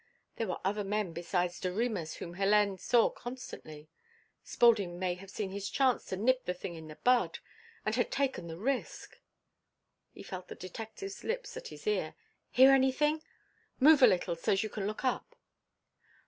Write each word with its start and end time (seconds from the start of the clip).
There 0.37 0.47
were 0.47 0.57
other 0.65 0.83
men 0.83 1.13
besides 1.13 1.59
Doremus 1.61 2.15
whom 2.15 2.33
Hélène 2.35 2.79
saw 2.79 3.11
constantly.... 3.11 3.87
Spaulding 4.43 4.97
may 4.97 5.13
have 5.13 5.29
seen 5.29 5.51
his 5.51 5.69
chance 5.69 6.05
to 6.05 6.17
nip 6.17 6.45
the 6.45 6.55
thing 6.55 6.73
in 6.73 6.87
the 6.87 6.95
bud, 6.95 7.37
and 7.85 7.93
had 7.93 8.09
taken 8.09 8.47
the 8.47 8.57
risk.... 8.57 9.19
He 10.09 10.23
felt 10.23 10.47
the 10.47 10.55
detective's 10.55 11.23
lips 11.23 11.55
at 11.55 11.67
his 11.67 11.85
ear: 11.85 12.15
"Hear 12.49 12.71
anything? 12.71 13.21
Move 13.79 14.01
a 14.01 14.07
little 14.07 14.35
so's 14.35 14.63
you 14.63 14.69
can 14.71 14.87
look 14.87 15.05
up." 15.05 15.35